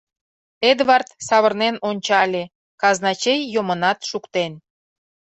Эдвард 0.71 1.07
савырнен 1.27 1.75
ончале: 1.89 2.43
казначей 2.81 3.39
йомынат 3.53 3.99
шуктен. 4.09 4.51